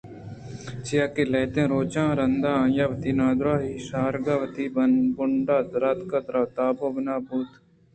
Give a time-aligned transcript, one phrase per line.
[0.85, 4.65] چیاکہ لہتیں روچان ءُ رند آئیءَ وتی نادرٛاہی شارات ءُ وتی
[5.15, 7.49] بُونڈاں دراتک ءُ ترّ ءُ تاب ءَ بِنا بُوت